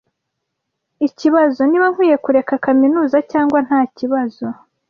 [1.07, 4.45] Ikibazo niba nkwiye kureka kaminuza cyangwa ntakibazo.